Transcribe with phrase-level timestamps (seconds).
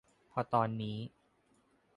[0.31, 0.97] พอตอนนี้